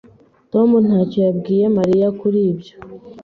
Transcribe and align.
Tom 0.51 0.69
ntacyo 0.87 1.19
yabwiye 1.27 1.65
Mariya 1.77 2.07
kuri 2.19 2.39
ibyo. 2.51 2.75